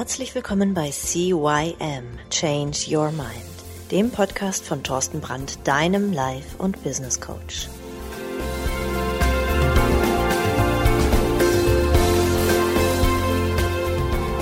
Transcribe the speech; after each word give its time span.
Herzlich 0.00 0.34
willkommen 0.34 0.72
bei 0.72 0.90
CYM 0.90 2.18
Change 2.30 2.78
Your 2.88 3.10
Mind, 3.10 3.90
dem 3.90 4.10
Podcast 4.10 4.64
von 4.64 4.82
Thorsten 4.82 5.20
Brandt, 5.20 5.58
deinem 5.64 6.14
Life- 6.14 6.56
und 6.56 6.82
Business 6.82 7.20
Coach. 7.20 7.68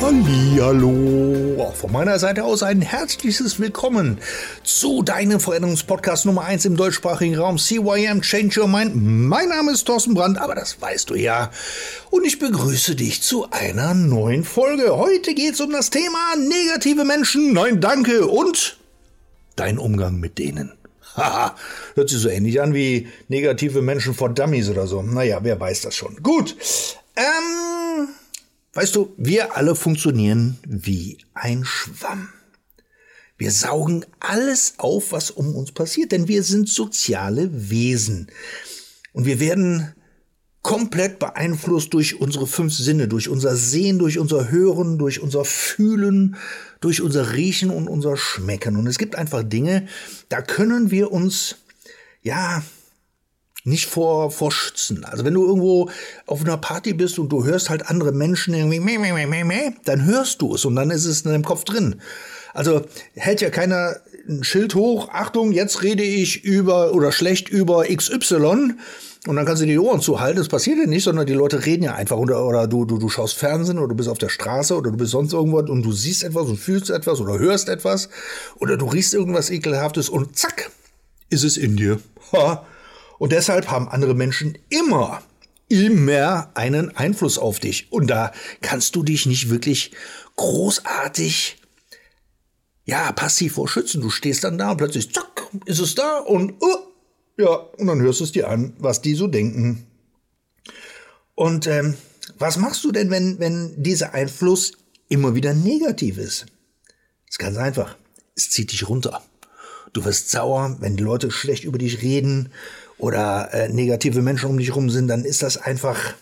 Hallo, 0.08 1.56
auch 1.60 1.76
von 1.76 1.92
meiner 1.92 2.18
Seite 2.18 2.42
aus 2.42 2.62
ein 2.62 2.80
herzliches 2.80 3.60
Willkommen 3.60 4.16
zu 4.62 5.02
deinem 5.02 5.38
Veränderungspodcast 5.38 6.24
Nummer 6.24 6.46
1 6.46 6.64
im 6.64 6.78
deutschsprachigen 6.78 7.36
Raum 7.36 7.58
CYM 7.58 8.22
Change 8.22 8.58
Your 8.58 8.68
Mind. 8.68 8.92
Mein 8.94 9.50
Name 9.50 9.70
ist 9.70 9.84
Thorsten 9.84 10.14
Brandt, 10.14 10.38
aber 10.38 10.54
das 10.54 10.80
weißt 10.80 11.10
du 11.10 11.14
ja. 11.14 11.50
Und 12.08 12.24
ich 12.24 12.38
begrüße 12.38 12.94
dich 12.94 13.20
zu 13.20 13.50
einer 13.50 13.92
neuen 13.92 14.44
Folge. 14.44 14.96
Heute 14.96 15.34
geht 15.34 15.52
es 15.52 15.60
um 15.60 15.72
das 15.72 15.90
Thema 15.90 16.36
negative 16.38 17.04
Menschen. 17.04 17.52
Nein, 17.52 17.82
danke 17.82 18.28
und 18.28 18.78
dein 19.56 19.76
Umgang 19.76 20.18
mit 20.20 20.38
denen. 20.38 20.72
Haha, 21.16 21.54
hört 21.96 22.08
sich 22.08 22.20
so 22.20 22.30
ähnlich 22.30 22.62
an 22.62 22.72
wie 22.72 23.08
negative 23.28 23.82
Menschen 23.82 24.14
vor 24.14 24.30
Dummies 24.30 24.70
oder 24.70 24.86
so. 24.86 25.02
Naja, 25.02 25.40
wer 25.42 25.60
weiß 25.60 25.82
das 25.82 25.94
schon. 25.94 26.22
Gut. 26.22 26.56
Ähm, 27.14 28.08
Weißt 28.74 28.94
du, 28.94 29.12
wir 29.16 29.56
alle 29.56 29.74
funktionieren 29.74 30.58
wie 30.66 31.18
ein 31.34 31.64
Schwamm. 31.64 32.28
Wir 33.36 33.52
saugen 33.52 34.04
alles 34.20 34.74
auf, 34.78 35.12
was 35.12 35.30
um 35.30 35.54
uns 35.54 35.72
passiert, 35.72 36.12
denn 36.12 36.28
wir 36.28 36.42
sind 36.42 36.68
soziale 36.68 37.70
Wesen. 37.70 38.28
Und 39.12 39.26
wir 39.26 39.40
werden 39.40 39.94
komplett 40.62 41.18
beeinflusst 41.18 41.94
durch 41.94 42.20
unsere 42.20 42.46
fünf 42.46 42.74
Sinne, 42.74 43.08
durch 43.08 43.28
unser 43.28 43.56
Sehen, 43.56 43.98
durch 43.98 44.18
unser 44.18 44.50
Hören, 44.50 44.98
durch 44.98 45.20
unser 45.20 45.44
Fühlen, 45.44 46.36
durch 46.80 47.00
unser 47.00 47.32
Riechen 47.32 47.70
und 47.70 47.88
unser 47.88 48.16
Schmecken. 48.16 48.76
Und 48.76 48.86
es 48.86 48.98
gibt 48.98 49.14
einfach 49.14 49.44
Dinge, 49.44 49.86
da 50.28 50.42
können 50.42 50.90
wir 50.90 51.12
uns, 51.12 51.56
ja, 52.22 52.62
nicht 53.68 53.86
vor, 53.86 54.30
vor 54.30 54.50
schützen. 54.50 55.04
Also 55.04 55.24
wenn 55.24 55.34
du 55.34 55.46
irgendwo 55.46 55.90
auf 56.26 56.40
einer 56.40 56.56
Party 56.56 56.94
bist 56.94 57.18
und 57.18 57.28
du 57.30 57.44
hörst 57.44 57.70
halt 57.70 57.88
andere 57.88 58.12
Menschen 58.12 58.54
irgendwie, 58.54 58.80
meh, 58.80 58.98
meh, 58.98 59.26
meh, 59.26 59.44
meh, 59.44 59.70
dann 59.84 60.04
hörst 60.04 60.42
du 60.42 60.54
es 60.54 60.64
und 60.64 60.76
dann 60.76 60.90
ist 60.90 61.04
es 61.04 61.22
in 61.22 61.30
deinem 61.30 61.44
Kopf 61.44 61.64
drin. 61.64 62.00
Also 62.54 62.82
hält 63.14 63.40
ja 63.40 63.50
keiner 63.50 63.96
ein 64.28 64.44
Schild 64.44 64.74
hoch, 64.74 65.08
Achtung, 65.10 65.52
jetzt 65.52 65.82
rede 65.82 66.02
ich 66.02 66.44
über 66.44 66.92
oder 66.92 67.12
schlecht 67.12 67.48
über 67.48 67.84
XY 67.84 68.74
und 69.26 69.36
dann 69.36 69.44
kannst 69.46 69.62
du 69.62 69.66
die 69.66 69.78
Ohren 69.78 70.00
zuhalten. 70.00 70.38
Das 70.38 70.48
passiert 70.48 70.78
ja 70.78 70.86
nicht, 70.86 71.04
sondern 71.04 71.26
die 71.26 71.34
Leute 71.34 71.64
reden 71.64 71.84
ja 71.84 71.94
einfach 71.94 72.16
oder, 72.16 72.44
oder 72.46 72.66
du, 72.66 72.84
du, 72.84 72.98
du 72.98 73.08
schaust 73.08 73.36
Fernsehen 73.36 73.78
oder 73.78 73.88
du 73.88 73.94
bist 73.94 74.08
auf 74.08 74.18
der 74.18 74.28
Straße 74.28 74.76
oder 74.76 74.90
du 74.90 74.96
bist 74.96 75.12
sonst 75.12 75.32
irgendwo 75.32 75.58
und 75.58 75.82
du 75.82 75.92
siehst 75.92 76.24
etwas 76.24 76.46
und 76.48 76.58
fühlst 76.58 76.90
etwas 76.90 77.20
oder 77.20 77.38
hörst 77.38 77.68
etwas 77.68 78.08
oder 78.58 78.76
du 78.76 78.86
riechst 78.86 79.14
irgendwas 79.14 79.50
ekelhaftes 79.50 80.08
und 80.08 80.36
zack, 80.36 80.70
ist 81.30 81.44
es 81.44 81.56
in 81.56 81.76
dir. 81.76 82.00
Ha. 82.32 82.64
Und 83.18 83.32
deshalb 83.32 83.70
haben 83.70 83.88
andere 83.88 84.14
Menschen 84.14 84.56
immer, 84.68 85.22
immer 85.68 86.50
einen 86.54 86.96
Einfluss 86.96 87.38
auf 87.38 87.58
dich. 87.58 87.92
Und 87.92 88.08
da 88.08 88.32
kannst 88.60 88.96
du 88.96 89.02
dich 89.02 89.26
nicht 89.26 89.50
wirklich 89.50 89.92
großartig, 90.36 91.58
ja, 92.84 93.12
passiv 93.12 93.54
vor 93.54 93.68
schützen. 93.68 94.00
Du 94.00 94.10
stehst 94.10 94.44
dann 94.44 94.58
da 94.58 94.70
und 94.70 94.76
plötzlich, 94.78 95.12
zack, 95.12 95.48
ist 95.66 95.80
es 95.80 95.94
da 95.94 96.18
und, 96.18 96.62
uh, 96.62 96.76
ja, 97.36 97.54
und 97.54 97.86
dann 97.86 98.00
hörst 98.00 98.20
du 98.20 98.24
es 98.24 98.32
dir 98.32 98.48
an, 98.48 98.74
was 98.78 99.02
die 99.02 99.14
so 99.14 99.26
denken. 99.26 99.86
Und 101.34 101.66
ähm, 101.66 101.94
was 102.38 102.56
machst 102.56 102.84
du 102.84 102.92
denn, 102.92 103.10
wenn, 103.10 103.38
wenn 103.38 103.82
dieser 103.82 104.14
Einfluss 104.14 104.72
immer 105.08 105.34
wieder 105.34 105.54
negativ 105.54 106.18
ist? 106.18 106.46
Ist 107.28 107.38
ganz 107.38 107.56
einfach. 107.56 107.96
Es 108.34 108.50
zieht 108.50 108.72
dich 108.72 108.88
runter. 108.88 109.22
Du 109.92 110.04
wirst 110.04 110.30
sauer, 110.30 110.76
wenn 110.80 110.96
die 110.96 111.02
Leute 111.02 111.30
schlecht 111.30 111.64
über 111.64 111.78
dich 111.78 112.02
reden 112.02 112.50
oder 112.98 113.52
äh, 113.52 113.68
negative 113.68 114.22
Menschen 114.22 114.50
um 114.50 114.58
dich 114.58 114.74
rum 114.74 114.90
sind, 114.90 115.08
dann 115.08 115.24
ist 115.24 115.42
das 115.42 115.56
einfach, 115.56 116.14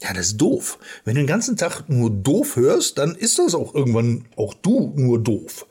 ja, 0.00 0.12
das 0.12 0.28
ist 0.28 0.36
doof. 0.36 0.78
Wenn 1.04 1.14
du 1.14 1.22
den 1.22 1.26
ganzen 1.26 1.56
Tag 1.56 1.88
nur 1.88 2.10
doof 2.10 2.56
hörst, 2.56 2.98
dann 2.98 3.14
ist 3.14 3.38
das 3.38 3.54
auch 3.54 3.74
irgendwann 3.74 4.26
auch 4.36 4.54
du 4.54 4.92
nur 4.96 5.22
doof. 5.22 5.66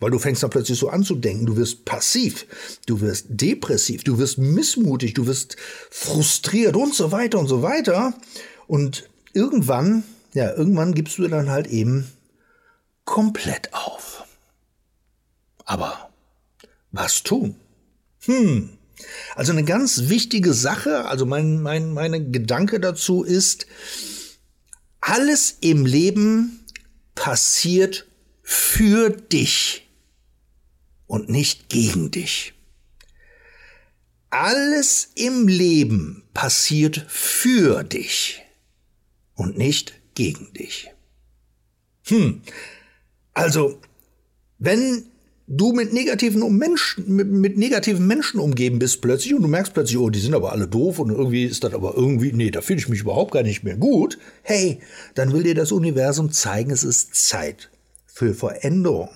Weil 0.00 0.10
du 0.10 0.18
fängst 0.18 0.42
dann 0.42 0.50
plötzlich 0.50 0.78
so 0.78 0.88
an 0.88 1.04
zu 1.04 1.14
denken, 1.14 1.46
du 1.46 1.56
wirst 1.56 1.84
passiv, 1.84 2.46
du 2.86 3.00
wirst 3.00 3.26
depressiv, 3.28 4.04
du 4.04 4.18
wirst 4.18 4.38
missmutig, 4.38 5.14
du 5.14 5.26
wirst 5.26 5.56
frustriert 5.90 6.76
und 6.76 6.94
so 6.94 7.12
weiter 7.12 7.38
und 7.38 7.46
so 7.46 7.62
weiter. 7.62 8.14
Und 8.66 9.08
irgendwann, 9.34 10.02
ja, 10.32 10.52
irgendwann 10.52 10.94
gibst 10.94 11.18
du 11.18 11.28
dann 11.28 11.50
halt 11.50 11.68
eben 11.68 12.10
komplett 13.04 13.72
auf. 13.72 14.24
Aber 15.64 16.10
was 16.90 17.22
tun? 17.22 17.56
Hm, 18.20 18.70
also 19.34 19.52
eine 19.52 19.64
ganz 19.64 20.08
wichtige 20.08 20.52
Sache, 20.52 21.06
also 21.06 21.26
mein, 21.26 21.60
mein, 21.60 21.92
meine 21.92 22.30
Gedanke 22.30 22.80
dazu 22.80 23.22
ist, 23.22 23.66
alles 25.00 25.58
im 25.60 25.84
Leben 25.84 26.64
passiert 27.14 28.06
für 28.42 29.10
dich 29.10 29.88
und 31.06 31.28
nicht 31.28 31.68
gegen 31.68 32.10
dich. 32.10 32.54
Alles 34.30 35.10
im 35.14 35.46
Leben 35.46 36.24
passiert 36.34 37.04
für 37.08 37.84
dich 37.84 38.42
und 39.34 39.56
nicht 39.56 39.94
gegen 40.14 40.52
dich. 40.52 40.90
Hm, 42.06 42.42
also 43.32 43.80
wenn 44.58 45.10
du 45.46 45.72
mit 45.72 45.92
negativen 45.92 46.56
Menschen, 46.56 47.14
mit, 47.14 47.28
mit, 47.28 47.58
negativen 47.58 48.06
Menschen 48.06 48.40
umgeben 48.40 48.78
bist 48.78 49.02
plötzlich 49.02 49.34
und 49.34 49.42
du 49.42 49.48
merkst 49.48 49.74
plötzlich, 49.74 49.98
oh, 49.98 50.10
die 50.10 50.18
sind 50.18 50.34
aber 50.34 50.52
alle 50.52 50.66
doof 50.66 50.98
und 50.98 51.10
irgendwie 51.10 51.44
ist 51.44 51.64
das 51.64 51.74
aber 51.74 51.94
irgendwie, 51.96 52.32
nee, 52.32 52.50
da 52.50 52.62
fühle 52.62 52.78
ich 52.78 52.88
mich 52.88 53.00
überhaupt 53.00 53.32
gar 53.32 53.42
nicht 53.42 53.62
mehr 53.62 53.76
gut. 53.76 54.18
Hey, 54.42 54.80
dann 55.14 55.32
will 55.32 55.42
dir 55.42 55.54
das 55.54 55.72
Universum 55.72 56.32
zeigen, 56.32 56.70
es 56.70 56.84
ist 56.84 57.14
Zeit 57.14 57.70
für 58.06 58.34
Veränderung. 58.34 59.10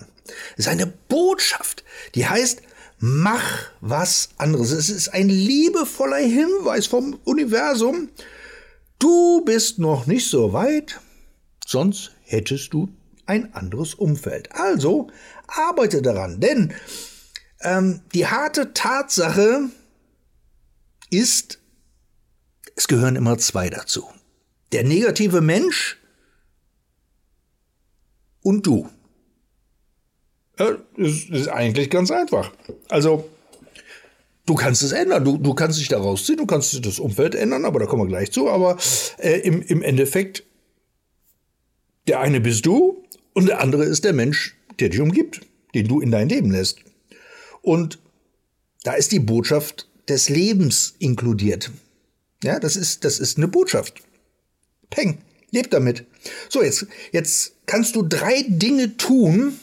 Es 0.53 0.65
ist 0.65 0.67
eine 0.67 0.85
Botschaft, 1.07 1.83
die 2.13 2.27
heißt, 2.27 2.61
mach 2.99 3.71
was 3.81 4.29
anderes. 4.37 4.71
Es 4.71 4.89
ist 4.89 5.09
ein 5.09 5.29
liebevoller 5.29 6.17
Hinweis 6.17 6.85
vom 6.85 7.17
Universum. 7.23 8.09
Du 8.99 9.43
bist 9.45 9.79
noch 9.79 10.05
nicht 10.05 10.29
so 10.29 10.53
weit, 10.53 10.99
sonst 11.65 12.11
hättest 12.23 12.73
du 12.73 12.89
ein 13.25 13.53
anderes 13.53 13.93
Umfeld. 13.93 14.51
Also 14.51 15.07
arbeite 15.51 16.01
daran, 16.01 16.39
denn 16.39 16.73
ähm, 17.61 18.01
die 18.13 18.27
harte 18.27 18.73
Tatsache 18.73 19.69
ist, 21.09 21.59
es 22.75 22.87
gehören 22.87 23.15
immer 23.15 23.37
zwei 23.37 23.69
dazu. 23.69 24.07
Der 24.71 24.83
negative 24.83 25.41
Mensch 25.41 25.97
und 28.41 28.65
du. 28.65 28.89
Das 30.55 30.77
ist 30.97 31.47
eigentlich 31.47 31.89
ganz 31.89 32.11
einfach. 32.11 32.51
Also, 32.89 33.29
du 34.45 34.55
kannst 34.55 34.83
es 34.83 34.91
ändern, 34.91 35.23
du, 35.23 35.37
du 35.37 35.53
kannst 35.53 35.79
dich 35.79 35.87
da 35.87 35.97
rausziehen, 35.97 36.37
du 36.37 36.45
kannst 36.45 36.85
das 36.85 36.99
Umfeld 36.99 37.35
ändern, 37.35 37.65
aber 37.65 37.79
da 37.79 37.85
kommen 37.85 38.03
wir 38.03 38.07
gleich 38.07 38.31
zu. 38.31 38.49
Aber 38.49 38.77
äh, 39.17 39.39
im, 39.39 39.61
im 39.61 39.81
Endeffekt, 39.81 40.43
der 42.07 42.19
eine 42.19 42.41
bist 42.41 42.65
du 42.65 43.03
und 43.33 43.47
der 43.47 43.61
andere 43.61 43.85
ist 43.85 44.03
der 44.03 44.13
Mensch, 44.13 44.58
der 44.79 44.89
dich 44.89 45.01
umgibt, 45.01 45.41
den 45.73 45.87
du 45.87 46.01
in 46.01 46.11
dein 46.11 46.29
Leben 46.29 46.51
lässt. 46.51 46.79
Und 47.61 47.99
da 48.83 48.93
ist 48.93 49.11
die 49.11 49.19
Botschaft 49.19 49.87
des 50.07 50.29
Lebens 50.29 50.95
inkludiert. 50.99 51.71
Ja, 52.43 52.59
das 52.59 52.75
ist, 52.75 53.03
das 53.05 53.19
ist 53.19 53.37
eine 53.37 53.47
Botschaft. 53.47 54.01
Peng, 54.89 55.19
leb 55.51 55.69
damit. 55.71 56.05
So, 56.49 56.63
jetzt, 56.63 56.87
jetzt 57.11 57.53
kannst 57.65 57.95
du 57.95 58.03
drei 58.03 58.45
Dinge 58.47 58.97
tun, 58.97 59.59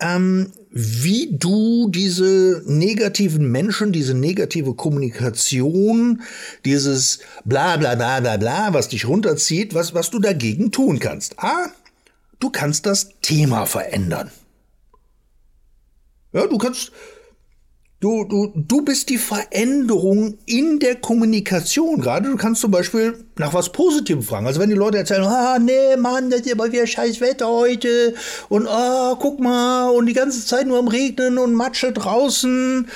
ähm, 0.00 0.52
wie 0.70 1.36
du 1.36 1.88
diese 1.88 2.62
negativen 2.66 3.50
Menschen, 3.50 3.92
diese 3.92 4.14
negative 4.14 4.74
Kommunikation, 4.74 6.22
dieses 6.64 7.20
bla 7.44 7.76
bla 7.76 7.94
bla 7.94 8.20
bla 8.20 8.36
bla, 8.36 8.74
was 8.74 8.88
dich 8.88 9.06
runterzieht, 9.06 9.72
was, 9.74 9.94
was 9.94 10.10
du 10.10 10.18
dagegen 10.18 10.72
tun 10.72 10.98
kannst. 10.98 11.38
A, 11.38 11.70
du 12.40 12.50
kannst 12.50 12.86
das 12.86 13.10
Thema 13.20 13.66
verändern. 13.66 14.30
Ja, 16.32 16.46
du 16.48 16.58
kannst, 16.58 16.90
du, 18.00 18.24
du, 18.24 18.52
du 18.54 18.82
bist 18.82 19.08
die 19.08 19.18
Veränderung 19.18 20.36
in 20.46 20.80
der 20.80 20.96
Kommunikation. 20.96 22.00
Gerade 22.00 22.28
du 22.28 22.36
kannst 22.36 22.60
zum 22.60 22.72
Beispiel 22.72 23.24
nach 23.36 23.54
was 23.54 23.70
Positivem 23.70 24.22
fragen. 24.22 24.46
Also 24.46 24.60
wenn 24.60 24.68
die 24.68 24.74
Leute 24.74 24.98
erzählen, 24.98 25.22
ah, 25.22 25.58
nee, 25.60 25.96
Mann, 25.96 26.30
das 26.30 26.40
ist 26.40 26.52
aber 26.52 26.72
wieder 26.72 26.86
scheiß 26.86 27.20
Wetter 27.20 27.48
heute 27.48 28.14
und 28.48 28.66
ah, 28.66 29.16
guck 29.18 29.38
mal 29.38 29.90
und 29.90 30.06
die 30.06 30.12
ganze 30.12 30.44
Zeit 30.44 30.66
nur 30.66 30.80
am 30.80 30.88
Regnen 30.88 31.38
und 31.38 31.54
Matsche 31.54 31.92
draußen, 31.92 32.88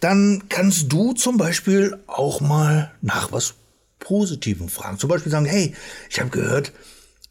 dann 0.00 0.42
kannst 0.48 0.92
du 0.92 1.14
zum 1.14 1.38
Beispiel 1.38 1.98
auch 2.06 2.42
mal 2.42 2.92
nach 3.00 3.32
was 3.32 3.54
Positivem 3.98 4.68
fragen. 4.68 4.98
Zum 4.98 5.08
Beispiel 5.08 5.32
sagen, 5.32 5.46
hey, 5.46 5.74
ich 6.10 6.20
habe 6.20 6.30
gehört, 6.30 6.72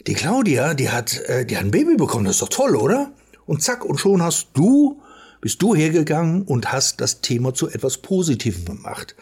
die 0.08 0.14
Claudia, 0.14 0.74
die 0.74 0.90
hat, 0.90 1.20
äh, 1.26 1.46
die 1.46 1.58
hat 1.58 1.66
ein 1.66 1.72
Baby 1.72 1.96
bekommen, 1.96 2.26
das 2.26 2.38
ist 2.38 2.42
doch 2.42 2.50
toll, 2.50 2.76
oder? 2.76 3.12
Und 3.46 3.62
zack, 3.62 3.86
und 3.86 4.00
schon 4.00 4.22
hast 4.22 4.50
du, 4.54 5.02
bist 5.42 5.62
du 5.62 5.76
hergegangen 5.76 6.44
und 6.44 6.72
hast 6.72 7.02
das 7.02 7.22
Thema 7.22 7.54
zu 7.54 7.70
etwas 7.70 7.98
Positivem 7.98 8.66
gemacht. 8.66 9.16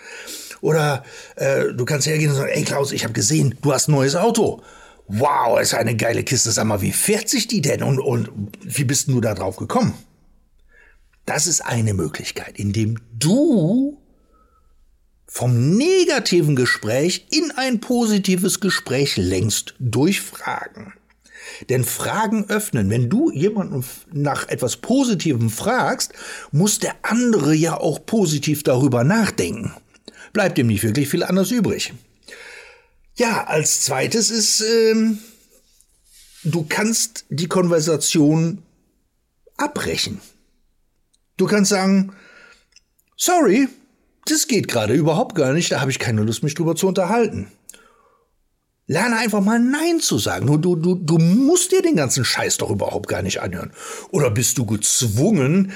Oder 0.62 1.04
äh, 1.36 1.74
du 1.74 1.86
kannst 1.86 2.08
hergehen 2.08 2.32
und 2.32 2.38
sagen, 2.38 2.52
ey 2.54 2.64
Klaus, 2.64 2.92
ich 2.92 3.04
habe 3.04 3.14
gesehen, 3.14 3.56
du 3.62 3.74
hast 3.74 3.88
ein 3.88 3.92
neues 3.92 4.16
Auto. 4.16 4.62
Wow, 5.08 5.60
ist 5.60 5.76
eine 5.76 5.96
geile 5.96 6.24
Kiste. 6.24 6.52
Sag 6.52 6.66
mal, 6.66 6.82
wie 6.82 6.92
fährt 6.92 7.30
sich 7.30 7.48
die 7.48 7.62
denn? 7.62 7.84
Und, 7.84 8.00
und 8.00 8.30
wie 8.62 8.86
bist 8.86 9.08
du 9.08 9.22
da 9.22 9.36
drauf 9.36 9.58
gekommen? 9.58 9.94
Das 11.26 11.46
ist 11.46 11.62
eine 11.62 11.94
Möglichkeit, 11.94 12.58
indem 12.58 13.00
du 13.14 14.00
vom 15.36 15.76
negativen 15.76 16.56
Gespräch 16.56 17.28
in 17.30 17.52
ein 17.58 17.82
positives 17.82 18.62
Gespräch 18.62 19.18
lenkst 19.18 19.76
durch 19.80 20.22
Fragen. 20.22 20.94
Denn 21.68 21.84
Fragen 21.84 22.46
öffnen. 22.50 22.90
Wenn 22.90 23.10
du 23.10 23.32
jemanden 23.32 23.84
nach 24.14 24.48
etwas 24.48 24.78
Positivem 24.78 25.50
fragst, 25.50 26.14
muss 26.54 26.80
der 26.80 26.96
andere 27.02 27.54
ja 27.54 27.76
auch 27.76 28.06
positiv 28.06 28.64
darüber 28.64 29.04
nachdenken. 29.04 29.74
Bleibt 30.32 30.58
ihm 30.58 30.68
nicht 30.68 30.84
wirklich 30.84 31.10
viel 31.10 31.24
anders 31.24 31.52
übrig. 31.52 31.92
Ja, 33.18 33.44
als 33.44 33.82
zweites 33.82 34.32
ist, 34.32 34.62
ähm, 34.62 35.20
du 36.46 36.66
kannst 36.68 37.26
die 37.28 37.48
Konversation 37.48 38.64
abbrechen. 39.58 40.22
Du 41.36 41.46
kannst 41.46 41.72
sagen, 41.72 42.14
sorry, 43.18 43.68
das 44.26 44.48
geht 44.48 44.68
gerade 44.68 44.94
überhaupt 44.94 45.36
gar 45.36 45.54
nicht, 45.54 45.72
da 45.72 45.82
habe 45.82 45.92
ich 45.92 46.00
keine 46.00 46.22
Lust, 46.22 46.44
mich 46.44 46.56
drüber 46.56 46.76
zu 46.76 46.88
unterhalten. 46.88 47.52
Lerne 48.88 49.18
einfach 49.18 49.42
mal 49.42 49.60
Nein 49.60 50.00
zu 50.00 50.20
sagen. 50.20 50.46
Du, 50.62 50.76
du, 50.76 50.96
du 50.96 51.18
musst 51.18 51.72
dir 51.72 51.82
den 51.82 51.96
ganzen 51.96 52.24
Scheiß 52.24 52.58
doch 52.58 52.70
überhaupt 52.70 53.08
gar 53.08 53.24
nicht 53.24 53.42
anhören. 53.42 53.72
Oder 54.12 54.30
bist 54.30 54.58
du 54.60 54.66
gezwungen, 54.66 55.72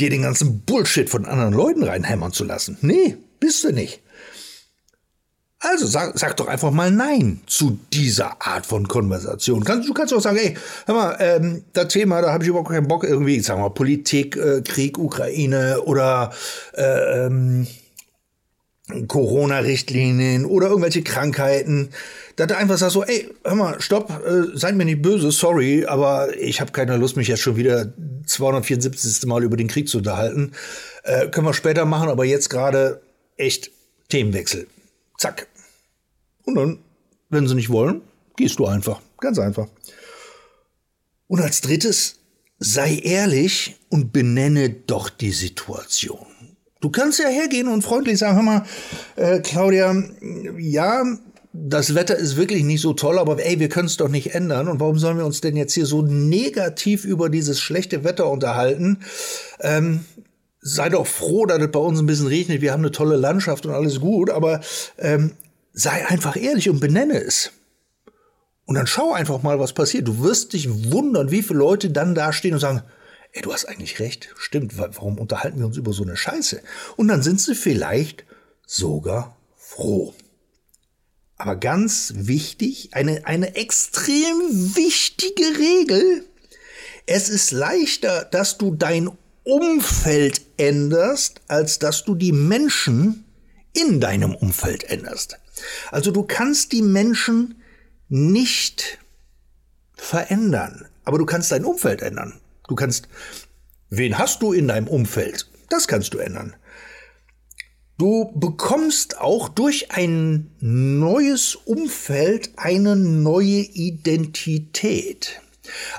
dir 0.00 0.10
den 0.10 0.22
ganzen 0.22 0.60
Bullshit 0.62 1.08
von 1.08 1.26
anderen 1.26 1.54
Leuten 1.54 1.84
reinhämmern 1.84 2.32
zu 2.32 2.44
lassen? 2.44 2.76
Nee, 2.80 3.16
bist 3.38 3.62
du 3.62 3.72
nicht. 3.72 4.00
Also 5.66 5.86
sag, 5.86 6.18
sag 6.18 6.36
doch 6.36 6.46
einfach 6.46 6.70
mal 6.70 6.90
Nein 6.90 7.40
zu 7.46 7.78
dieser 7.92 8.36
Art 8.46 8.66
von 8.66 8.86
Konversation. 8.86 9.64
Kannst, 9.64 9.88
du 9.88 9.94
kannst 9.94 10.12
auch 10.12 10.20
sagen, 10.20 10.36
ey, 10.36 10.54
hör 10.84 10.94
mal, 10.94 11.16
ähm, 11.20 11.64
das 11.72 11.88
Thema, 11.88 12.20
da 12.20 12.32
habe 12.32 12.44
ich 12.44 12.50
überhaupt 12.50 12.68
keinen 12.68 12.86
Bock 12.86 13.04
irgendwie, 13.04 13.40
sagen 13.40 13.60
wir 13.60 13.68
mal, 13.68 13.74
Politik, 13.74 14.36
äh, 14.36 14.60
Krieg, 14.60 14.98
Ukraine 14.98 15.80
oder 15.80 16.32
äh, 16.74 17.26
ähm, 17.26 17.66
Corona-Richtlinien 19.08 20.44
oder 20.44 20.68
irgendwelche 20.68 21.02
Krankheiten, 21.02 21.88
dass 22.36 22.48
du 22.48 22.56
einfach 22.58 22.76
sagst 22.76 22.92
so, 22.92 23.02
ey, 23.02 23.30
hör 23.42 23.54
mal, 23.54 23.80
stopp, 23.80 24.10
äh, 24.26 24.56
seid 24.56 24.74
mir 24.74 24.84
nicht 24.84 25.00
böse, 25.00 25.30
sorry, 25.30 25.86
aber 25.86 26.36
ich 26.36 26.60
habe 26.60 26.72
keine 26.72 26.98
Lust, 26.98 27.16
mich 27.16 27.28
jetzt 27.28 27.40
schon 27.40 27.56
wieder 27.56 27.90
274. 28.26 29.26
Mal 29.26 29.42
über 29.42 29.56
den 29.56 29.68
Krieg 29.68 29.88
zu 29.88 29.98
unterhalten. 29.98 30.52
Äh, 31.04 31.28
können 31.28 31.46
wir 31.46 31.54
später 31.54 31.86
machen, 31.86 32.10
aber 32.10 32.26
jetzt 32.26 32.50
gerade 32.50 33.00
echt 33.38 33.70
Themenwechsel. 34.10 34.66
Zack. 35.16 35.46
Und 36.44 36.54
dann, 36.54 36.78
wenn 37.30 37.48
sie 37.48 37.54
nicht 37.54 37.70
wollen, 37.70 38.02
gehst 38.36 38.58
du 38.58 38.66
einfach. 38.66 39.00
Ganz 39.20 39.38
einfach. 39.38 39.68
Und 41.26 41.40
als 41.40 41.60
drittes, 41.60 42.16
sei 42.58 42.96
ehrlich 42.96 43.76
und 43.88 44.12
benenne 44.12 44.70
doch 44.70 45.08
die 45.08 45.32
Situation. 45.32 46.26
Du 46.80 46.90
kannst 46.90 47.18
ja 47.18 47.28
hergehen 47.28 47.68
und 47.68 47.82
freundlich 47.82 48.18
sagen, 48.18 48.36
hör 48.36 48.42
mal, 48.42 48.64
äh, 49.16 49.40
Claudia, 49.40 49.94
ja, 50.58 51.04
das 51.52 51.94
Wetter 51.94 52.16
ist 52.16 52.36
wirklich 52.36 52.64
nicht 52.64 52.80
so 52.80 52.92
toll, 52.94 53.18
aber 53.18 53.42
ey, 53.44 53.60
wir 53.60 53.68
können 53.68 53.86
es 53.86 53.96
doch 53.96 54.08
nicht 54.08 54.34
ändern. 54.34 54.68
Und 54.68 54.80
warum 54.80 54.98
sollen 54.98 55.16
wir 55.16 55.24
uns 55.24 55.40
denn 55.40 55.56
jetzt 55.56 55.72
hier 55.72 55.86
so 55.86 56.02
negativ 56.02 57.04
über 57.04 57.30
dieses 57.30 57.60
schlechte 57.60 58.02
Wetter 58.02 58.28
unterhalten? 58.28 58.98
Ähm, 59.60 60.04
sei 60.60 60.88
doch 60.88 61.06
froh, 61.06 61.46
dass 61.46 61.62
es 61.62 61.70
bei 61.70 61.78
uns 61.78 62.00
ein 62.00 62.06
bisschen 62.06 62.26
regnet. 62.26 62.60
Wir 62.60 62.72
haben 62.72 62.80
eine 62.80 62.90
tolle 62.90 63.16
Landschaft 63.16 63.64
und 63.66 63.72
alles 63.72 64.00
gut, 64.00 64.30
aber 64.30 64.60
ähm, 64.98 65.32
sei 65.74 66.06
einfach 66.06 66.36
ehrlich 66.36 66.70
und 66.70 66.80
benenne 66.80 67.20
es. 67.20 67.50
Und 68.64 68.76
dann 68.76 68.86
schau 68.86 69.12
einfach 69.12 69.42
mal, 69.42 69.58
was 69.58 69.74
passiert. 69.74 70.08
Du 70.08 70.20
wirst 70.22 70.54
dich 70.54 70.90
wundern, 70.90 71.30
wie 71.30 71.42
viele 71.42 71.58
Leute 71.58 71.90
dann 71.90 72.14
da 72.14 72.32
stehen 72.32 72.54
und 72.54 72.60
sagen, 72.60 72.82
ey, 73.32 73.42
du 73.42 73.52
hast 73.52 73.66
eigentlich 73.66 73.98
recht, 73.98 74.30
stimmt, 74.38 74.78
warum 74.78 75.18
unterhalten 75.18 75.58
wir 75.58 75.66
uns 75.66 75.76
über 75.76 75.92
so 75.92 76.04
eine 76.04 76.16
Scheiße? 76.16 76.62
Und 76.96 77.08
dann 77.08 77.22
sind 77.22 77.40
sie 77.40 77.54
vielleicht 77.54 78.24
sogar 78.66 79.36
froh. 79.56 80.14
Aber 81.36 81.56
ganz 81.56 82.12
wichtig, 82.16 82.90
eine, 82.92 83.26
eine 83.26 83.56
extrem 83.56 84.76
wichtige 84.76 85.44
Regel, 85.58 86.24
es 87.06 87.28
ist 87.28 87.50
leichter, 87.50 88.24
dass 88.24 88.56
du 88.56 88.74
dein 88.74 89.10
Umfeld 89.42 90.40
änderst, 90.56 91.42
als 91.48 91.78
dass 91.78 92.04
du 92.04 92.14
die 92.14 92.32
Menschen 92.32 93.24
in 93.74 94.00
deinem 94.00 94.34
Umfeld 94.34 94.84
änderst. 94.84 95.38
Also 95.90 96.10
du 96.10 96.22
kannst 96.24 96.72
die 96.72 96.82
Menschen 96.82 97.62
nicht 98.08 98.98
verändern, 99.94 100.86
aber 101.04 101.18
du 101.18 101.26
kannst 101.26 101.52
dein 101.52 101.64
Umfeld 101.64 102.02
ändern. 102.02 102.40
Du 102.68 102.74
kannst, 102.74 103.08
wen 103.90 104.18
hast 104.18 104.42
du 104.42 104.52
in 104.52 104.68
deinem 104.68 104.88
Umfeld? 104.88 105.48
Das 105.68 105.88
kannst 105.88 106.14
du 106.14 106.18
ändern. 106.18 106.56
Du 107.96 108.32
bekommst 108.34 109.20
auch 109.20 109.48
durch 109.48 109.92
ein 109.92 110.50
neues 110.58 111.54
Umfeld 111.54 112.50
eine 112.56 112.96
neue 112.96 113.60
Identität. 113.60 115.40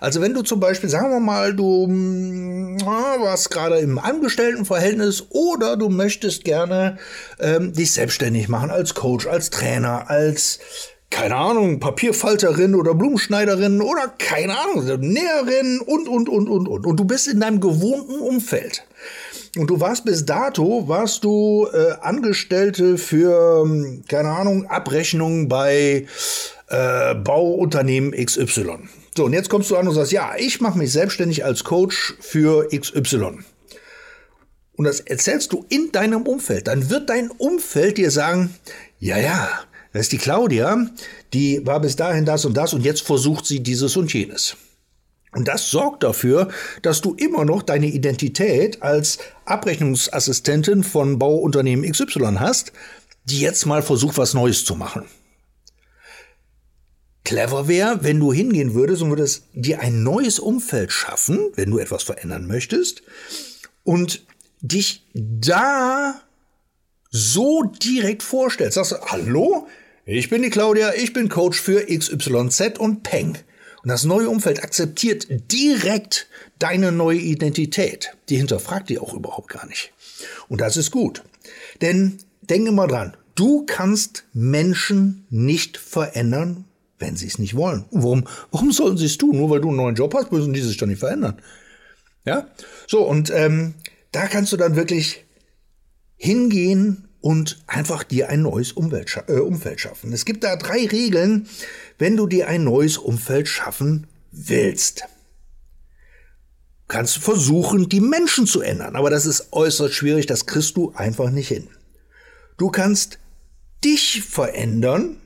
Also 0.01 0.21
wenn 0.21 0.33
du 0.33 0.41
zum 0.41 0.59
Beispiel, 0.59 0.89
sagen 0.89 1.12
wir 1.12 1.19
mal, 1.19 1.53
du 1.53 1.85
hm, 1.85 2.77
warst 2.81 3.51
gerade 3.51 3.79
im 3.79 4.00
Angestelltenverhältnis 4.00 5.25
oder 5.29 5.77
du 5.77 5.89
möchtest 5.89 6.44
gerne 6.44 6.97
ähm, 7.39 7.73
dich 7.73 7.91
selbstständig 7.94 8.50
machen 8.50 8.71
als 8.71 8.94
Coach, 8.94 9.27
als 9.27 9.50
Trainer, 9.50 10.09
als 10.09 10.59
keine 11.09 11.35
Ahnung, 11.35 11.79
Papierfalterin 11.79 12.75
oder 12.75 12.94
Blumenschneiderin 12.94 13.81
oder 13.81 14.13
keine 14.17 14.57
Ahnung, 14.59 14.85
Näherin 15.00 15.79
und, 15.79 16.09
und, 16.09 16.27
und, 16.27 16.50
und, 16.50 16.67
und. 16.67 16.85
Und 16.85 17.00
du 17.00 17.06
bist 17.06 17.27
in 17.27 17.39
deinem 17.39 17.62
gewohnten 17.62 18.19
Umfeld. 18.19 18.84
Und 19.57 19.69
du 19.69 19.79
warst 19.79 20.03
bis 20.03 20.25
dato, 20.25 20.89
warst 20.89 21.24
du 21.24 21.67
äh, 21.72 21.93
Angestellte 22.01 22.98
für, 22.98 23.62
hm, 23.63 24.03
keine 24.07 24.29
Ahnung, 24.29 24.65
Abrechnungen 24.65 25.48
bei 25.48 26.05
äh, 26.67 27.15
Bauunternehmen 27.15 28.12
XY. 28.12 28.79
So, 29.15 29.25
und 29.25 29.34
jetzt 29.34 29.50
kommst 29.50 29.72
du 29.72 29.77
an 29.77 29.88
und 29.88 29.93
sagst, 29.95 30.12
ja, 30.12 30.34
ich 30.38 30.62
mache 30.62 30.77
mich 30.77 30.91
selbstständig 30.91 31.45
als 31.45 31.63
Coach 31.63 32.15
für 32.19 32.67
XY. 32.69 33.39
Und 34.74 34.86
das 34.86 35.00
erzählst 35.00 35.53
du 35.53 35.65
in 35.69 35.91
deinem 35.91 36.24
Umfeld. 36.24 36.67
Dann 36.67 36.89
wird 36.89 37.10
dein 37.10 37.31
Umfeld 37.31 37.98
dir 37.98 38.12
sagen, 38.12 38.53
ja, 39.00 39.17
ja, 39.17 39.50
das 39.93 40.03
ist 40.03 40.12
die 40.12 40.17
Claudia, 40.17 40.89
die 41.34 41.65
war 41.65 41.79
bis 41.79 41.95
dahin 41.95 42.25
das 42.25 42.43
und 42.43 42.57
das 42.57 42.74
und 42.74 42.84
jetzt 42.84 43.01
versucht 43.01 43.45
sie 43.45 43.62
dieses 43.62 43.95
und 43.95 44.13
jenes. 44.13 44.57
Und 45.31 45.48
das 45.48 45.69
sorgt 45.69 46.03
dafür, 46.03 46.50
dass 46.81 47.01
du 47.01 47.13
immer 47.13 47.45
noch 47.45 47.62
deine 47.62 47.88
Identität 47.88 48.81
als 48.81 49.19
Abrechnungsassistentin 49.45 50.84
von 50.84 51.19
Bauunternehmen 51.19 51.89
XY 51.89 52.38
hast, 52.39 52.72
die 53.25 53.39
jetzt 53.39 53.65
mal 53.65 53.81
versucht, 53.81 54.17
was 54.17 54.34
Neues 54.34 54.65
zu 54.65 54.75
machen. 54.75 55.05
Clever 57.25 57.67
wäre, 57.67 58.03
wenn 58.03 58.20
du 58.20 58.32
hingehen 58.32 58.74
würdest 58.74 59.01
und 59.01 59.10
würdest 59.10 59.44
dir 59.53 59.82
ein 59.82 60.03
neues 60.03 60.39
Umfeld 60.39 60.91
schaffen, 60.91 61.51
wenn 61.55 61.72
du 61.72 61.79
etwas 61.79 62.03
verändern 62.03 62.48
möchtest, 62.48 63.03
und 63.84 64.25
dich 64.62 65.05
da 65.13 66.22
so 67.10 67.63
direkt 67.63 68.24
vorstellst. 68.24 68.75
Sagst 68.75 68.94
du, 68.94 69.01
hallo, 69.08 69.67
ich 70.05 70.29
bin 70.29 70.44
die 70.44 70.50
Claudia, 70.50 70.94
ich 70.96 71.13
bin 71.13 71.29
Coach 71.29 71.60
für 71.60 71.86
XYZ 71.86 72.79
und 72.79 73.03
Peng. 73.03 73.38
Und 73.84 73.89
das 73.89 74.03
neue 74.03 74.29
Umfeld 74.29 74.63
akzeptiert 74.63 75.27
direkt 75.51 76.27
deine 76.58 76.91
neue 76.91 77.20
Identität. 77.20 78.15
Die 78.29 78.38
hinterfragt 78.38 78.89
die 78.89 79.00
auch 79.00 79.13
überhaupt 79.13 79.50
gar 79.50 79.65
nicht. 79.67 79.94
Und 80.48 80.62
das 80.62 80.77
ist 80.77 80.91
gut. 80.91 81.24
Denn 81.82 82.17
denke 82.41 82.72
mal 82.72 82.88
dran, 82.88 83.15
du 83.36 83.65
kannst 83.65 84.24
Menschen 84.34 85.25
nicht 85.29 85.77
verändern, 85.77 86.65
wenn 87.00 87.16
sie 87.16 87.28
es 87.28 87.40
nicht 87.40 87.56
wollen. 87.56 87.86
warum, 87.92 88.25
warum 88.52 88.72
sollen 88.72 88.98
sie 88.98 89.06
es 89.06 89.18
tun? 89.18 89.38
Nur 89.38 89.50
weil 89.50 89.62
du 89.62 89.70
einen 89.70 89.78
neuen 89.78 89.96
Job 89.96 90.14
hast, 90.14 90.32
müssen 90.32 90.54
die 90.54 90.62
sich 90.62 90.78
doch 90.78 90.88
nicht 90.88 91.00
verändern. 91.00 91.42
Ja? 92.25 92.48
So, 92.88 93.04
und 93.04 93.32
ähm, 93.32 93.75
da 94.12 94.28
kannst 94.28 94.54
du 94.54 94.58
dann 94.58 94.75
wirklich 94.75 95.25
hingehen 96.16 97.08
und 97.22 97.64
einfach 97.68 98.04
dir 98.04 98.30
ein 98.30 98.44
neues 98.44 98.72
Umwelt, 98.72 99.24
äh, 99.28 99.40
Umfeld 99.40 99.82
schaffen. 99.82 100.14
Es 100.14 100.25
gibt 100.25 100.44
da 100.44 100.56
drei 100.56 100.86
Regeln, 100.86 101.48
wenn 101.98 102.16
du 102.16 102.28
dir 102.28 102.48
ein 102.48 102.64
neues 102.64 102.98
Umfeld 102.98 103.48
schaffen 103.48 104.08
willst. 104.32 105.02
Du 106.88 106.94
kannst 106.94 107.18
versuchen, 107.18 107.90
die 107.90 108.00
Menschen 108.00 108.46
zu 108.46 108.62
ändern, 108.62 108.96
aber 108.96 109.10
das 109.10 109.25
ist 109.25 109.52
äußerst 109.52 109.94
schwierig, 109.94 110.28
das 110.28 110.46
kriegst 110.46 110.78
du 110.78 110.94
einfach 110.94 111.32
nicht 111.32 111.48
hin. 111.48 111.68
Du 112.58 112.70
kannst 112.70 113.18
dich 113.84 114.22
verändern, 114.22 115.18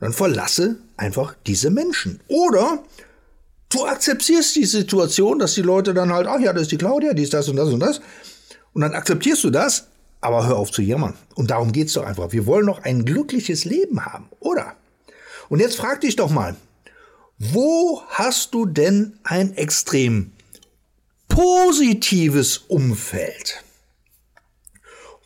Dann 0.00 0.12
verlasse 0.12 0.76
einfach 0.96 1.34
diese 1.46 1.70
Menschen. 1.70 2.20
Oder 2.26 2.82
du 3.68 3.84
akzeptierst 3.84 4.56
die 4.56 4.64
Situation, 4.64 5.38
dass 5.38 5.54
die 5.54 5.62
Leute 5.62 5.94
dann 5.94 6.12
halt, 6.12 6.26
ach 6.26 6.40
ja, 6.40 6.52
das 6.52 6.62
ist 6.62 6.72
die 6.72 6.78
Claudia, 6.78 7.12
die 7.12 7.22
ist 7.22 7.34
das 7.34 7.48
und 7.48 7.56
das 7.56 7.68
und 7.68 7.80
das. 7.80 8.00
Und 8.72 8.82
dann 8.82 8.94
akzeptierst 8.94 9.44
du 9.44 9.50
das, 9.50 9.86
aber 10.20 10.46
hör 10.46 10.56
auf 10.56 10.70
zu 10.70 10.82
jammern. 10.82 11.14
Und 11.34 11.50
darum 11.50 11.72
geht's 11.72 11.92
doch 11.92 12.04
einfach. 12.04 12.32
Wir 12.32 12.46
wollen 12.46 12.66
doch 12.66 12.82
ein 12.82 13.04
glückliches 13.04 13.64
Leben 13.64 14.04
haben, 14.04 14.28
oder? 14.40 14.74
Und 15.48 15.60
jetzt 15.60 15.76
frag 15.76 16.00
dich 16.00 16.16
doch 16.16 16.30
mal, 16.30 16.56
wo 17.38 18.02
hast 18.08 18.54
du 18.54 18.66
denn 18.66 19.18
ein 19.22 19.54
extrem 19.54 20.32
positives 21.28 22.58
Umfeld? 22.58 23.64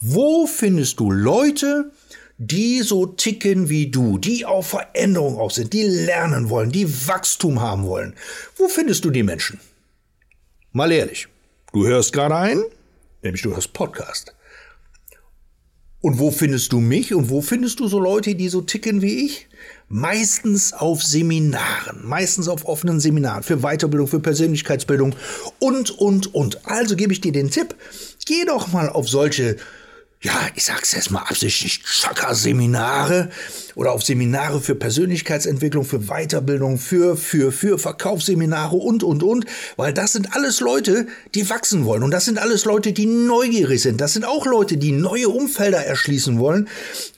Wo 0.00 0.46
findest 0.46 1.00
du 1.00 1.10
Leute, 1.10 1.90
die 2.38 2.82
so 2.82 3.06
ticken 3.06 3.68
wie 3.68 3.90
du, 3.90 4.18
die 4.18 4.44
auf 4.44 4.68
Veränderung 4.68 5.38
auch 5.38 5.50
sind, 5.50 5.72
die 5.72 5.84
lernen 5.84 6.50
wollen, 6.50 6.72
die 6.72 7.06
Wachstum 7.06 7.60
haben 7.60 7.84
wollen? 7.84 8.14
Wo 8.56 8.68
findest 8.68 9.04
du 9.04 9.10
die 9.10 9.22
Menschen? 9.22 9.60
Mal 10.72 10.90
ehrlich, 10.90 11.28
du 11.72 11.86
hörst 11.86 12.12
gerade 12.12 12.36
ein, 12.36 12.62
nämlich 13.22 13.42
du 13.42 13.54
hörst 13.54 13.72
Podcast. 13.72 14.34
Und 16.00 16.18
wo 16.18 16.30
findest 16.30 16.70
du 16.72 16.80
mich 16.80 17.14
und 17.14 17.30
wo 17.30 17.40
findest 17.40 17.80
du 17.80 17.88
so 17.88 17.98
Leute, 17.98 18.34
die 18.34 18.50
so 18.50 18.60
ticken 18.60 19.00
wie 19.00 19.24
ich? 19.24 19.48
Meistens 19.88 20.74
auf 20.74 21.02
Seminaren, 21.02 22.06
meistens 22.06 22.46
auf 22.46 22.66
offenen 22.66 23.00
Seminaren 23.00 23.42
für 23.42 23.62
Weiterbildung, 23.62 24.06
für 24.06 24.20
Persönlichkeitsbildung 24.20 25.14
und, 25.60 25.90
und, 25.98 26.34
und. 26.34 26.66
Also 26.66 26.94
gebe 26.96 27.14
ich 27.14 27.22
dir 27.22 27.32
den 27.32 27.50
Tipp, 27.50 27.74
geh 28.26 28.44
doch 28.44 28.70
mal 28.70 28.90
auf 28.90 29.08
solche 29.08 29.56
ja, 30.24 30.48
ich 30.54 30.64
sag's 30.64 30.92
jetzt 30.92 31.10
mal 31.10 31.20
absichtlich, 31.20 31.82
Chakra-Seminare 31.84 33.28
oder 33.74 33.92
auf 33.92 34.02
Seminare 34.02 34.58
für 34.62 34.74
Persönlichkeitsentwicklung, 34.74 35.84
für 35.84 35.98
Weiterbildung, 36.08 36.78
für, 36.78 37.18
für, 37.18 37.52
für 37.52 37.78
Verkaufsseminare 37.78 38.74
und, 38.74 39.02
und, 39.02 39.22
und, 39.22 39.44
weil 39.76 39.92
das 39.92 40.12
sind 40.12 40.34
alles 40.34 40.60
Leute, 40.60 41.06
die 41.34 41.50
wachsen 41.50 41.84
wollen 41.84 42.02
und 42.02 42.10
das 42.10 42.24
sind 42.24 42.38
alles 42.38 42.64
Leute, 42.64 42.94
die 42.94 43.04
neugierig 43.04 43.82
sind. 43.82 44.00
Das 44.00 44.14
sind 44.14 44.24
auch 44.24 44.46
Leute, 44.46 44.78
die 44.78 44.92
neue 44.92 45.28
Umfelder 45.28 45.84
erschließen 45.84 46.38
wollen 46.38 46.68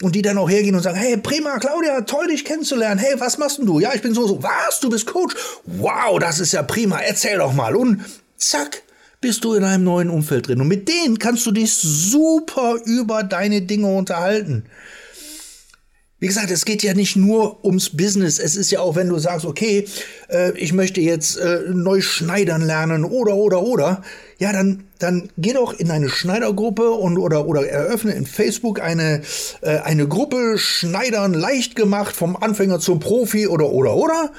und 0.03 0.17
die 0.17 0.23
dann 0.23 0.37
auch 0.37 0.51
hergehen 0.51 0.75
und 0.75 0.83
sagen, 0.83 0.99
hey, 0.99 1.17
prima, 1.17 1.61
Claudia, 1.61 2.01
toll, 2.01 2.27
dich 2.27 2.45
kennenzulernen. 2.45 2.99
Hey, 2.99 3.15
was 3.21 3.39
machst 3.39 3.59
denn 3.59 3.67
du? 3.67 3.79
Ja, 3.79 3.95
ich 3.95 4.03
bin 4.03 4.15
so, 4.15 4.27
so. 4.27 4.43
Was? 4.43 4.81
Du 4.81 4.91
bist 4.91 5.07
Coach? 5.07 5.37
Wow, 5.65 6.19
das 6.19 6.41
ist 6.41 6.53
ja 6.53 6.65
prima. 6.65 6.99
Erzähl 6.99 7.39
doch 7.39 7.53
mal. 7.53 7.77
Und 7.77 8.05
zack, 8.37 8.83
bist 9.27 9.43
du 9.43 9.55
in 9.55 9.65
einem 9.65 9.83
neuen 9.83 10.09
Umfeld 10.09 10.47
drin. 10.47 10.61
Und 10.61 10.69
mit 10.69 10.89
denen 10.89 11.19
kannst 11.19 11.45
du 11.47 11.51
dich 11.51 11.75
super 11.75 12.77
über 12.85 13.25
deine 13.25 13.61
Dinge 13.61 13.89
unterhalten. 13.89 14.67
Wie 16.21 16.29
gesagt, 16.29 16.53
es 16.53 16.65
geht 16.65 16.85
ja 16.85 16.95
nicht 16.95 17.17
nur 17.17 17.65
ums 17.65 17.91
Business. 17.91 18.39
Es 18.39 18.55
ist 18.55 18.71
ja 18.71 18.79
auch, 18.79 18.95
wenn 18.95 19.09
du 19.09 19.19
sagst, 19.19 19.45
okay, 19.45 19.89
äh, 20.29 20.57
ich 20.57 20.73
möchte 20.73 21.01
jetzt 21.01 21.39
äh, 21.39 21.63
neu 21.73 22.03
schneidern 22.03 22.63
lernen 22.63 23.05
oder, 23.05 23.35
oder, 23.35 23.65
oder. 23.65 24.03
Ja, 24.39 24.53
dann, 24.53 24.85
dann 25.01 25.29
geh 25.37 25.55
doch 25.55 25.73
in 25.73 25.91
eine 25.91 26.09
Schneidergruppe 26.09 26.89
und, 26.93 27.19
oder, 27.19 27.49
oder 27.49 27.67
eröffne 27.67 28.13
in 28.13 28.27
Facebook 28.27 28.81
eine, 28.81 29.23
äh, 29.61 29.79
eine 29.79 30.07
Gruppe 30.07 30.57
Schneidern 30.57 31.35
leicht 31.35 31.75
gemacht 31.75 32.15
vom 32.15 32.37
Anfänger 32.37 32.79
zum 32.79 33.01
Profi 33.01 33.49
oder, 33.49 33.71
oder, 33.71 33.97
oder. 33.97 34.31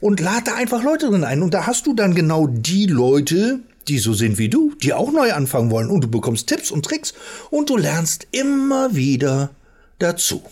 Und 0.00 0.20
lade 0.20 0.54
einfach 0.54 0.82
Leute 0.82 1.10
drin 1.10 1.22
ein. 1.22 1.42
Und 1.42 1.52
da 1.52 1.66
hast 1.66 1.86
du 1.86 1.92
dann 1.92 2.14
genau 2.14 2.46
die 2.46 2.86
Leute, 2.86 3.60
die 3.88 3.98
so 3.98 4.12
sind 4.12 4.38
wie 4.38 4.48
du, 4.48 4.74
die 4.82 4.92
auch 4.92 5.12
neu 5.12 5.32
anfangen 5.32 5.70
wollen 5.70 5.90
und 5.90 6.02
du 6.02 6.08
bekommst 6.08 6.48
Tipps 6.48 6.70
und 6.70 6.84
Tricks 6.84 7.14
und 7.50 7.70
du 7.70 7.76
lernst 7.76 8.26
immer 8.30 8.94
wieder 8.94 9.50
dazu. 9.98 10.42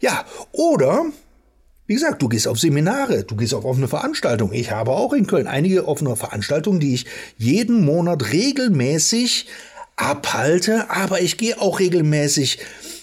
Ja, 0.00 0.24
oder 0.52 1.06
wie 1.86 1.94
gesagt, 1.94 2.22
du 2.22 2.28
gehst 2.28 2.46
auf 2.46 2.58
Seminare, 2.58 3.24
du 3.24 3.34
gehst 3.34 3.52
auf 3.52 3.64
offene 3.64 3.88
Veranstaltungen. 3.88 4.52
Ich 4.52 4.70
habe 4.70 4.92
auch 4.92 5.12
in 5.12 5.26
Köln 5.26 5.48
einige 5.48 5.88
offene 5.88 6.14
Veranstaltungen, 6.14 6.78
die 6.78 6.94
ich 6.94 7.06
jeden 7.36 7.84
Monat 7.84 8.32
regelmäßig 8.32 9.46
abhalte, 9.96 10.88
aber 10.90 11.20
ich 11.20 11.36
gehe 11.36 11.60
auch 11.60 11.80
regelmäßig 11.80 12.58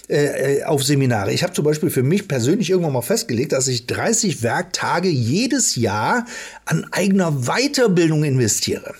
äh, 0.08 0.60
äh, 0.60 0.64
auf 0.64 0.82
Seminare. 0.82 1.32
Ich 1.32 1.42
habe 1.42 1.52
zum 1.52 1.64
Beispiel 1.64 1.90
für 1.90 2.02
mich 2.02 2.28
persönlich 2.28 2.70
irgendwann 2.70 2.94
mal 2.94 3.02
festgelegt, 3.02 3.52
dass 3.52 3.68
ich 3.68 3.86
30 3.86 4.42
Werktage 4.42 5.08
jedes 5.08 5.76
Jahr 5.76 6.24
an 6.64 6.86
eigener 6.92 7.30
Weiterbildung 7.46 8.24
investiere. 8.24 8.94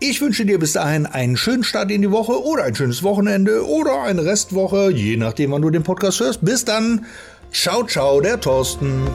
Ich 0.00 0.22
wünsche 0.22 0.46
dir 0.46 0.58
bis 0.58 0.72
dahin 0.72 1.04
einen 1.04 1.36
schönen 1.36 1.62
Start 1.62 1.90
in 1.90 2.00
die 2.00 2.10
Woche 2.10 2.42
oder 2.42 2.64
ein 2.64 2.74
schönes 2.74 3.02
Wochenende 3.02 3.66
oder 3.66 4.02
eine 4.02 4.24
Restwoche, 4.24 4.90
je 4.90 5.18
nachdem, 5.18 5.52
wann 5.52 5.62
du 5.62 5.68
den 5.68 5.82
Podcast 5.82 6.20
hörst. 6.20 6.42
Bis 6.42 6.64
dann. 6.64 7.04
Ciao, 7.52 7.84
ciao, 7.84 8.22
der 8.22 8.40
Thorsten. 8.40 9.06